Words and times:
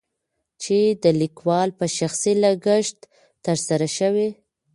چې 0.61 0.77
دليکوال 1.03 1.69
په 1.79 1.85
شخصي 1.97 2.33
لګښت 2.43 2.99
تر 3.45 3.57
سره 3.67 3.87
شوي. 3.97 4.29